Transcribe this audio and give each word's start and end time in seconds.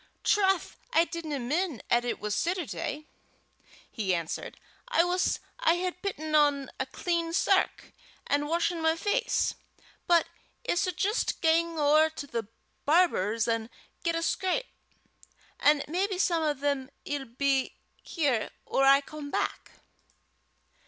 "Troth, 0.23 0.77
I 0.91 1.05
didna 1.05 1.37
min' 1.37 1.79
'at 1.91 2.03
it 2.03 2.19
was 2.19 2.33
Setterday," 2.33 3.05
he 3.91 4.15
answered. 4.15 4.59
"I 4.87 5.03
wuss 5.03 5.37
I 5.59 5.75
had 5.75 6.01
pitten 6.01 6.33
on 6.33 6.71
a 6.79 6.87
clean 6.87 7.33
sark, 7.33 7.93
an' 8.25 8.47
washen 8.47 8.81
my 8.81 8.95
face. 8.95 9.53
But 10.07 10.25
I 10.67 10.71
s' 10.71 10.87
jist 10.95 11.39
gang 11.41 11.77
ower 11.77 12.09
to 12.09 12.25
the 12.25 12.47
barber's 12.83 13.47
an' 13.47 13.69
get 14.03 14.15
a 14.15 14.23
scrape, 14.23 14.65
an' 15.59 15.83
maybe 15.87 16.17
some 16.17 16.41
o' 16.41 16.55
them 16.55 16.89
'ill 17.05 17.25
be 17.25 17.75
here 18.01 18.49
or 18.65 18.83
I 18.85 19.01
come 19.01 19.29
back." 19.29 19.73